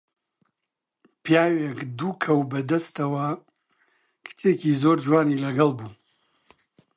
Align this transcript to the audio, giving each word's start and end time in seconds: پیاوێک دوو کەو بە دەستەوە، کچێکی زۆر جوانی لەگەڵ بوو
پیاوێک 1.23 1.79
دوو 1.97 2.11
کەو 2.23 2.39
بە 2.51 2.59
دەستەوە، 2.69 3.27
کچێکی 4.25 4.77
زۆر 4.81 4.97
جوانی 5.05 5.41
لەگەڵ 5.45 5.69
بوو 5.79 5.91